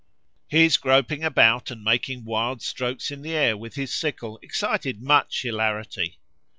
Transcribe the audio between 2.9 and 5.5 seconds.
in the air with his sickle excited much